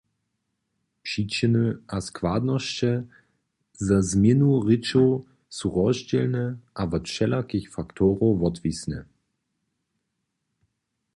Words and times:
Přičiny 1.03 1.73
a 1.87 1.97
składnosće 2.07 2.91
za 3.87 3.97
změnu 4.11 4.47
rěčow 4.67 5.09
su 5.57 5.67
rozdźělne 5.77 6.45
a 6.79 6.81
wot 6.91 7.05
wšelakich 7.07 7.67
faktorow 7.75 8.33
wotwisne. 8.41 8.99